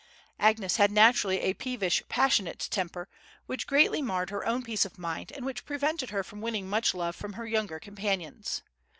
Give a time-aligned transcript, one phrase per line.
[0.39, 3.07] Agnes had naturally a peevish, passionate temper,
[3.45, 6.95] which greatly marred her own peace of mind, and which prevented her from winning much
[6.95, 8.63] love from her young companions.